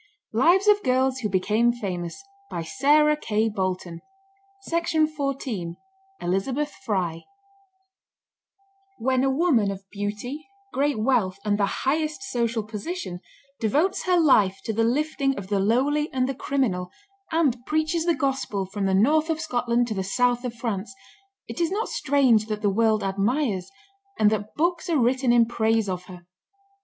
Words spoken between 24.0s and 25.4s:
and that books are written